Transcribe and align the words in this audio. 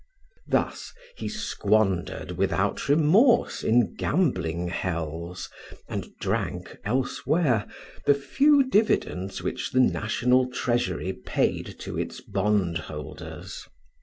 Thus 0.47 0.93
he 1.15 1.29
squandered 1.29 2.31
without 2.31 2.89
remorse 2.89 3.63
in 3.63 3.93
gambling 3.93 4.69
hells, 4.69 5.47
and 5.87 6.07
drank 6.19 6.75
elsewhere, 6.83 7.67
the 8.07 8.15
few 8.15 8.67
dividends 8.67 9.43
which 9.43 9.69
the 9.69 9.79
National 9.79 10.47
Treasury 10.49 11.13
paid 11.13 11.75
to 11.81 11.99
its 11.99 12.19
bondholders. 12.19 13.67